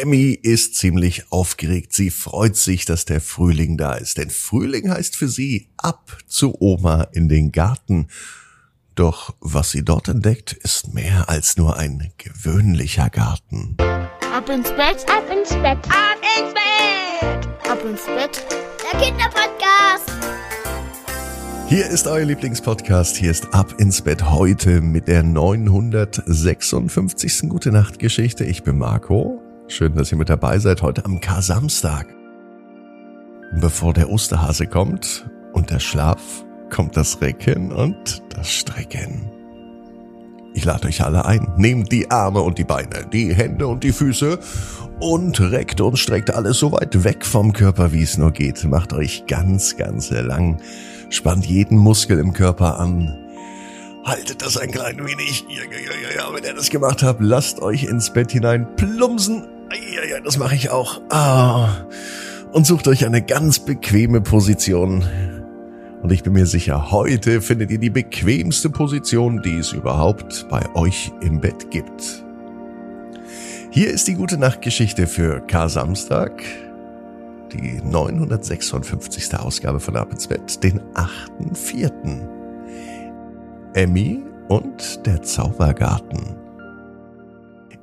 Emmy 0.00 0.38
ist 0.40 0.76
ziemlich 0.76 1.32
aufgeregt. 1.32 1.92
Sie 1.92 2.10
freut 2.10 2.54
sich, 2.54 2.84
dass 2.84 3.04
der 3.04 3.20
Frühling 3.20 3.76
da 3.76 3.94
ist. 3.94 4.16
Denn 4.16 4.30
Frühling 4.30 4.88
heißt 4.88 5.16
für 5.16 5.28
sie 5.28 5.70
ab 5.76 6.16
zu 6.28 6.54
Oma 6.60 7.08
in 7.12 7.28
den 7.28 7.50
Garten. 7.50 8.06
Doch 8.94 9.34
was 9.40 9.72
sie 9.72 9.84
dort 9.84 10.06
entdeckt, 10.06 10.52
ist 10.52 10.94
mehr 10.94 11.28
als 11.28 11.56
nur 11.56 11.76
ein 11.76 12.12
gewöhnlicher 12.16 13.10
Garten. 13.10 13.76
Ab 13.80 14.48
ins 14.48 14.70
Bett, 14.70 15.04
ab 15.08 15.28
ins 15.32 15.50
Bett, 15.50 15.78
ab 15.88 16.18
ins 16.38 16.54
Bett, 16.54 17.48
ab 17.68 17.84
ins 17.84 18.06
Bett. 18.06 18.46
Der 18.92 19.00
Kinderpodcast. 19.00 20.12
Hier 21.66 21.88
ist 21.88 22.06
euer 22.06 22.24
Lieblingspodcast. 22.24 23.16
Hier 23.16 23.32
ist 23.32 23.52
Ab 23.52 23.74
ins 23.78 24.02
Bett 24.02 24.30
heute 24.30 24.80
mit 24.80 25.08
der 25.08 25.24
956. 25.24 27.48
Gute 27.48 27.72
Nacht 27.72 27.98
Geschichte. 27.98 28.44
Ich 28.44 28.62
bin 28.62 28.78
Marco. 28.78 29.42
Schön, 29.70 29.94
dass 29.94 30.10
ihr 30.10 30.16
mit 30.16 30.30
dabei 30.30 30.58
seid 30.58 30.80
heute 30.80 31.04
am 31.04 31.20
Kar-Samstag. 31.20 32.06
Bevor 33.60 33.92
der 33.92 34.08
Osterhase 34.08 34.66
kommt 34.66 35.28
und 35.52 35.68
der 35.68 35.78
Schlaf, 35.78 36.20
kommt 36.70 36.96
das 36.96 37.20
Recken 37.20 37.70
und 37.70 38.22
das 38.30 38.50
Strecken. 38.50 39.30
Ich 40.54 40.64
lade 40.64 40.88
euch 40.88 41.04
alle 41.04 41.26
ein. 41.26 41.46
Nehmt 41.58 41.92
die 41.92 42.10
Arme 42.10 42.40
und 42.40 42.56
die 42.56 42.64
Beine, 42.64 43.06
die 43.12 43.34
Hände 43.34 43.68
und 43.68 43.84
die 43.84 43.92
Füße 43.92 44.38
und 45.00 45.38
reckt 45.38 45.82
und 45.82 45.98
streckt 45.98 46.34
alles 46.34 46.58
so 46.58 46.72
weit 46.72 47.04
weg 47.04 47.26
vom 47.26 47.52
Körper, 47.52 47.92
wie 47.92 48.02
es 48.02 48.16
nur 48.16 48.30
geht. 48.30 48.64
Macht 48.64 48.94
euch 48.94 49.26
ganz, 49.26 49.76
ganz 49.76 50.10
lang. 50.10 50.62
Spannt 51.10 51.44
jeden 51.44 51.76
Muskel 51.76 52.18
im 52.18 52.32
Körper 52.32 52.80
an. 52.80 53.14
Haltet 54.06 54.40
das 54.40 54.56
ein 54.56 54.70
klein 54.70 54.96
wenig. 54.96 55.44
Ja, 55.50 55.64
ja, 55.64 55.68
ja, 55.68 56.22
ja. 56.22 56.34
Wenn 56.34 56.42
ihr 56.42 56.54
das 56.54 56.70
gemacht 56.70 57.02
habt, 57.02 57.20
lasst 57.20 57.60
euch 57.60 57.84
ins 57.84 58.10
Bett 58.10 58.32
hinein 58.32 58.66
plumpsen 58.76 59.44
ja, 59.74 60.04
ja, 60.04 60.20
das 60.20 60.38
mache 60.38 60.54
ich 60.54 60.70
auch. 60.70 61.00
Ah. 61.10 61.68
Und 62.52 62.66
sucht 62.66 62.88
euch 62.88 63.04
eine 63.04 63.22
ganz 63.22 63.58
bequeme 63.58 64.20
Position. 64.20 65.04
Und 66.02 66.12
ich 66.12 66.22
bin 66.22 66.32
mir 66.32 66.46
sicher, 66.46 66.90
heute 66.90 67.40
findet 67.40 67.70
ihr 67.70 67.78
die 67.78 67.90
bequemste 67.90 68.70
Position, 68.70 69.42
die 69.42 69.56
es 69.56 69.72
überhaupt 69.72 70.46
bei 70.48 70.64
euch 70.74 71.12
im 71.20 71.40
Bett 71.40 71.70
gibt. 71.70 72.24
Hier 73.70 73.90
ist 73.90 74.08
die 74.08 74.14
gute 74.14 74.38
Nachtgeschichte 74.38 75.06
für 75.06 75.40
K. 75.40 75.68
Samstag, 75.68 76.42
die 77.52 77.82
956. 77.82 79.38
Ausgabe 79.38 79.80
von 79.80 79.96
Ab 79.96 80.12
ins 80.12 80.28
Bett, 80.28 80.62
den 80.62 80.80
8.4. 80.94 81.90
Emmy 83.74 84.22
und 84.48 85.04
der 85.06 85.22
Zaubergarten. 85.22 86.47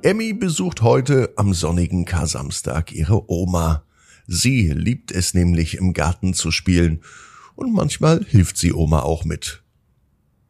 Emmy 0.06 0.34
besucht 0.34 0.84
heute 0.84 1.34
am 1.36 1.56
sonnigen 1.56 2.06
Kar-Samstag 2.06 2.92
ihre 2.92 3.28
Oma. 3.28 3.86
Sie 4.28 4.70
liebt 4.70 5.12
es 5.12 5.34
nämlich 5.34 5.78
im 5.78 5.94
Garten 5.94 6.36
zu 6.36 6.52
spielen 6.52 7.02
und 7.56 7.74
manchmal 7.74 8.24
hilft 8.24 8.56
sie 8.56 8.72
Oma 8.72 9.00
auch 9.00 9.26
mit. 9.26 9.64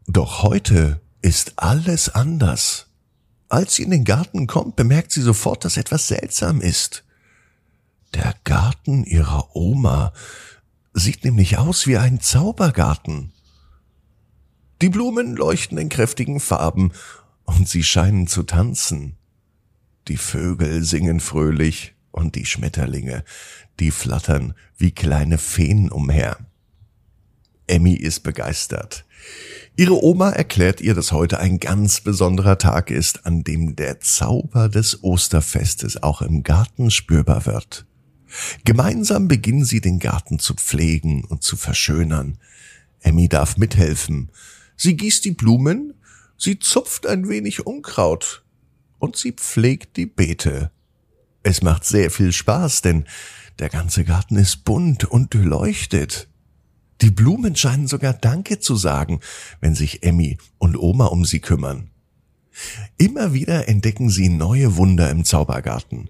Doch 0.07 0.43
heute 0.43 0.99
ist 1.21 1.53
alles 1.55 2.09
anders. 2.09 2.87
Als 3.47 3.75
sie 3.75 3.83
in 3.83 3.91
den 3.91 4.03
Garten 4.03 4.45
kommt, 4.45 4.75
bemerkt 4.75 5.13
sie 5.13 5.21
sofort, 5.21 5.63
dass 5.63 5.77
etwas 5.77 6.09
seltsam 6.09 6.59
ist. 6.59 7.05
Der 8.13 8.35
Garten 8.43 9.05
ihrer 9.05 9.55
Oma 9.55 10.11
sieht 10.93 11.23
nämlich 11.23 11.57
aus 11.57 11.87
wie 11.87 11.95
ein 11.95 12.19
Zaubergarten. 12.19 13.31
Die 14.81 14.89
Blumen 14.89 15.33
leuchten 15.33 15.77
in 15.77 15.87
kräftigen 15.87 16.41
Farben 16.41 16.91
und 17.45 17.69
sie 17.69 17.83
scheinen 17.83 18.27
zu 18.27 18.43
tanzen. 18.43 19.15
Die 20.07 20.17
Vögel 20.17 20.83
singen 20.83 21.19
fröhlich 21.19 21.95
und 22.11 22.35
die 22.35 22.45
Schmetterlinge, 22.45 23.23
die 23.79 23.91
flattern 23.91 24.53
wie 24.77 24.91
kleine 24.91 25.37
Feen 25.37 25.91
umher. 25.91 26.37
Emmy 27.67 27.93
ist 27.93 28.21
begeistert. 28.21 29.05
Ihre 29.75 30.01
Oma 30.03 30.29
erklärt 30.29 30.79
ihr, 30.79 30.93
dass 30.93 31.11
heute 31.11 31.39
ein 31.39 31.59
ganz 31.59 32.01
besonderer 32.01 32.57
Tag 32.57 32.91
ist, 32.91 33.25
an 33.25 33.43
dem 33.43 33.75
der 33.75 33.99
Zauber 33.99 34.69
des 34.69 35.03
Osterfestes 35.03 36.01
auch 36.01 36.21
im 36.21 36.43
Garten 36.43 36.91
spürbar 36.91 37.45
wird. 37.45 37.85
Gemeinsam 38.63 39.27
beginnen 39.27 39.65
sie 39.65 39.81
den 39.81 39.99
Garten 39.99 40.39
zu 40.39 40.53
pflegen 40.53 41.25
und 41.25 41.43
zu 41.43 41.57
verschönern. 41.57 42.37
Emmy 43.01 43.27
darf 43.27 43.57
mithelfen. 43.57 44.29
Sie 44.77 44.95
gießt 44.95 45.25
die 45.25 45.31
Blumen, 45.31 45.93
sie 46.37 46.59
zupft 46.59 47.07
ein 47.07 47.27
wenig 47.27 47.65
Unkraut, 47.65 48.44
und 48.99 49.15
sie 49.15 49.31
pflegt 49.33 49.97
die 49.97 50.05
Beete. 50.05 50.71
Es 51.43 51.61
macht 51.61 51.85
sehr 51.85 52.09
viel 52.11 52.31
Spaß, 52.31 52.81
denn 52.81 53.05
der 53.59 53.69
ganze 53.69 54.03
Garten 54.03 54.35
ist 54.35 54.65
bunt 54.65 55.05
und 55.05 55.33
leuchtet. 55.33 56.27
Die 57.01 57.11
Blumen 57.11 57.55
scheinen 57.55 57.87
sogar 57.87 58.13
Danke 58.13 58.59
zu 58.59 58.75
sagen, 58.75 59.19
wenn 59.61 59.75
sich 59.75 60.03
Emmy 60.03 60.37
und 60.57 60.77
Oma 60.77 61.05
um 61.05 61.25
sie 61.25 61.39
kümmern. 61.39 61.89
Immer 62.97 63.33
wieder 63.33 63.67
entdecken 63.67 64.09
sie 64.09 64.29
neue 64.29 64.77
Wunder 64.77 65.09
im 65.09 65.25
Zaubergarten. 65.25 66.09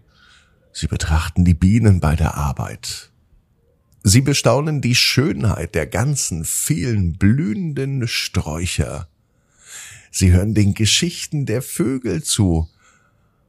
Sie 0.71 0.87
betrachten 0.87 1.43
die 1.43 1.53
Bienen 1.53 1.99
bei 1.99 2.15
der 2.15 2.35
Arbeit. 2.35 3.11
Sie 4.03 4.21
bestaunen 4.21 4.81
die 4.81 4.93
Schönheit 4.93 5.73
der 5.73 5.87
ganzen 5.87 6.45
vielen 6.45 7.13
blühenden 7.13 8.07
Sträucher. 8.07 9.07
Sie 10.11 10.31
hören 10.31 10.53
den 10.53 10.75
Geschichten 10.75 11.45
der 11.45 11.63
Vögel 11.63 12.21
zu 12.21 12.69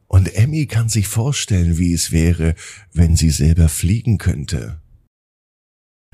und 0.09 0.35
Emmy 0.35 0.67
kann 0.67 0.89
sich 0.89 1.09
vorstellen, 1.09 1.79
wie 1.79 1.93
es 1.93 2.13
wäre, 2.13 2.55
wenn 2.93 3.17
sie 3.17 3.31
selber 3.31 3.69
fliegen 3.69 4.19
könnte. 4.19 4.81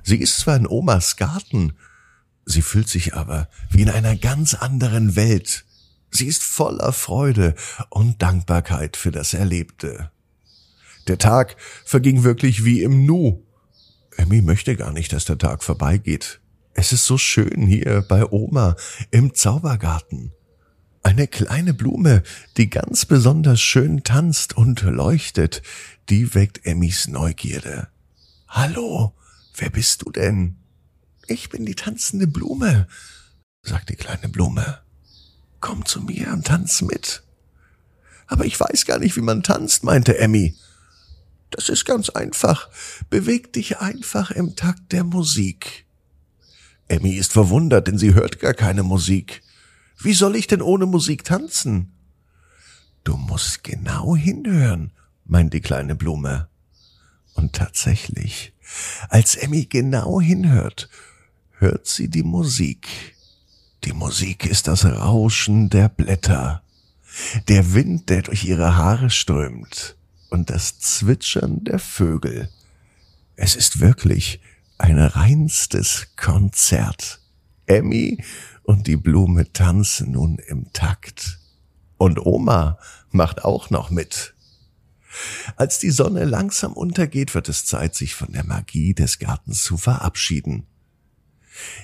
Sie 0.03 0.17
ist 0.17 0.39
zwar 0.39 0.57
in 0.57 0.67
Omas 0.67 1.17
Garten, 1.17 1.75
sie 2.45 2.63
fühlt 2.63 2.89
sich 2.89 3.15
aber 3.15 3.49
wie 3.71 3.83
in 3.83 3.91
einer 3.91 4.17
ganz 4.17 4.55
anderen 4.55 5.15
Welt. 5.15 5.65
Sie 6.11 6.27
ist 6.27 6.43
voller 6.43 6.93
Freude 6.93 7.55
und 7.89 8.21
Dankbarkeit 8.21 8.97
für 8.97 9.13
das 9.13 9.35
Erlebte. 9.35 10.11
Der 11.09 11.19
Tag 11.19 11.57
verging 11.85 12.23
wirklich 12.23 12.65
wie 12.65 12.83
im 12.83 13.07
Nu. 13.07 13.45
Emmy 14.17 14.43
möchte 14.43 14.77
gar 14.77 14.93
nicht, 14.93 15.13
dass 15.13 15.25
der 15.25 15.39
Tag 15.39 15.63
vorbeigeht. 15.63 16.41
Es 16.75 16.93
ist 16.93 17.07
so 17.07 17.19
schön 17.19 17.67
hier 17.67 18.03
bei 18.03 18.25
Oma 18.31 18.77
im 19.11 19.35
Zaubergarten. 19.35 20.33
Eine 21.05 21.27
kleine 21.27 21.75
Blume, 21.75 22.23
die 22.57 22.71
ganz 22.71 23.07
besonders 23.07 23.61
schön 23.61 24.05
tanzt 24.05 24.57
und 24.57 24.83
leuchtet, 24.83 25.63
die 26.09 26.33
weckt 26.35 26.65
Emmys 26.65 27.09
Neugierde. 27.09 27.89
Hallo, 28.47 29.13
wer 29.57 29.71
bist 29.71 30.03
du 30.03 30.13
denn? 30.13 30.57
Ich 31.27 31.49
bin 31.49 31.67
die 31.67 31.75
tanzende 31.75 32.29
Blume, 32.29 32.87
sagt 33.63 33.89
die 33.89 33.97
kleine 33.97 34.29
Blume. 34.29 34.79
Komm 35.61 35.85
zu 35.85 36.01
mir 36.01 36.33
und 36.33 36.47
tanz 36.47 36.83
mit. 36.83 37.25
Aber 38.29 38.45
ich 38.45 38.59
weiß 38.59 38.87
gar 38.87 38.99
nicht, 38.99 39.17
wie 39.17 39.23
man 39.23 39.43
tanzt, 39.43 39.83
meinte 39.83 40.19
Emmy. 40.19 40.55
Das 41.51 41.69
ist 41.69 41.85
ganz 41.85 42.11
einfach. 42.11 42.71
Beweg 43.11 43.53
dich 43.53 43.79
einfach 43.79 44.31
im 44.31 44.55
Takt 44.55 44.93
der 44.93 45.05
Musik. 45.05 45.85
Emmy 46.87 47.15
ist 47.15 47.33
verwundert, 47.33 47.89
denn 47.89 47.99
sie 47.99 48.15
hört 48.15 48.39
gar 48.39 48.55
keine 48.55 48.85
Musik. 48.85 49.43
Wie 50.05 50.15
soll 50.15 50.35
ich 50.35 50.49
denn 50.49 50.63
ohne 50.63 50.87
Musik 50.87 51.23
tanzen? 51.23 51.93
Du 53.05 53.17
musst 53.17 53.63
genau 53.63 54.17
hinhören, 54.17 54.91
meint 55.25 55.55
die 55.55 55.61
kleine 55.61 55.95
Blume. 55.95 56.49
Und 57.35 57.53
tatsächlich, 57.53 58.53
als 59.09 59.37
Emmy 59.37 59.67
genau 59.67 60.21
hinhört, 60.21 60.89
hört 61.59 61.87
sie 61.87 62.09
die 62.09 62.25
Musik. 62.25 62.89
Die 63.85 63.93
Musik 63.93 64.45
ist 64.45 64.67
das 64.67 64.85
Rauschen 64.85 65.71
der 65.71 65.89
Blätter, 65.89 66.63
der 67.49 67.73
Wind, 67.73 68.09
der 68.09 68.23
durch 68.23 68.45
ihre 68.45 68.77
Haare 68.77 69.09
strömt 69.09 69.97
und 70.31 70.51
das 70.51 70.81
Zwitschern 70.81 71.63
der 71.63 71.79
Vögel. 71.79 72.49
Es 73.37 73.55
ist 73.55 73.79
wirklich 73.79 74.41
ein 74.79 74.99
reinstes 74.99 76.09
Konzert. 76.17 77.21
Emmy 77.67 78.19
und 78.63 78.87
die 78.87 78.97
Blume 78.97 79.53
tanzen 79.53 80.13
nun 80.13 80.39
im 80.39 80.73
Takt. 80.73 81.39
Und 81.97 82.25
Oma 82.25 82.79
macht 83.11 83.45
auch 83.45 83.71
noch 83.71 83.91
mit. 83.91 84.35
Als 85.57 85.79
die 85.79 85.91
Sonne 85.91 86.25
langsam 86.25 86.73
untergeht, 86.73 87.35
wird 87.35 87.49
es 87.49 87.67
Zeit, 87.67 87.95
sich 87.95 88.15
von 88.15 88.33
der 88.33 88.45
Magie 88.45 88.95
des 88.95 89.19
Gartens 89.19 89.63
zu 89.63 89.77
verabschieden. 89.77 90.67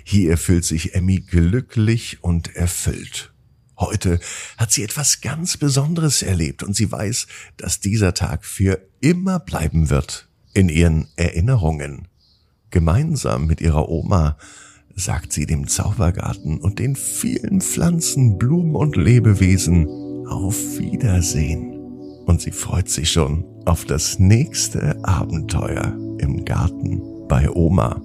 Hier 0.04 0.38
fühlt 0.38 0.64
sich 0.64 0.94
Emmy 0.94 1.20
glücklich 1.20 2.22
und 2.22 2.56
erfüllt. 2.56 3.32
Heute 3.76 4.18
hat 4.56 4.72
sie 4.72 4.82
etwas 4.82 5.20
ganz 5.20 5.56
Besonderes 5.56 6.22
erlebt 6.22 6.62
und 6.62 6.74
sie 6.74 6.90
weiß, 6.90 7.26
dass 7.56 7.80
dieser 7.80 8.14
Tag 8.14 8.44
für 8.44 8.80
immer 9.00 9.38
bleiben 9.38 9.90
wird 9.90 10.28
in 10.52 10.68
ihren 10.68 11.08
Erinnerungen. 11.16 12.08
Gemeinsam 12.70 13.46
mit 13.46 13.60
ihrer 13.60 13.88
Oma 13.88 14.36
sagt 14.98 15.32
sie 15.32 15.46
dem 15.46 15.68
Zaubergarten 15.68 16.58
und 16.58 16.78
den 16.78 16.96
vielen 16.96 17.60
Pflanzen, 17.60 18.36
Blumen 18.36 18.74
und 18.74 18.96
Lebewesen 18.96 19.86
auf 20.26 20.56
Wiedersehen. 20.78 21.72
Und 22.26 22.42
sie 22.42 22.50
freut 22.50 22.88
sich 22.88 23.10
schon 23.10 23.44
auf 23.64 23.84
das 23.84 24.18
nächste 24.18 25.02
Abenteuer 25.04 25.96
im 26.18 26.44
Garten 26.44 27.00
bei 27.28 27.48
Oma. 27.48 28.02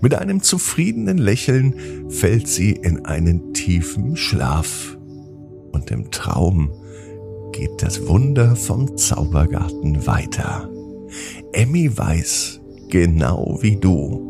Mit 0.00 0.14
einem 0.14 0.42
zufriedenen 0.42 1.18
Lächeln 1.18 1.74
fällt 2.10 2.48
sie 2.48 2.72
in 2.72 3.04
einen 3.04 3.54
tiefen 3.54 4.16
Schlaf. 4.16 4.98
Und 5.72 5.90
im 5.90 6.10
Traum 6.10 6.70
geht 7.52 7.82
das 7.82 8.06
Wunder 8.08 8.56
vom 8.56 8.96
Zaubergarten 8.96 10.06
weiter. 10.06 10.68
Emmy 11.52 11.96
weiß, 11.96 12.60
genau 12.88 13.58
wie 13.62 13.76
du. 13.76 14.29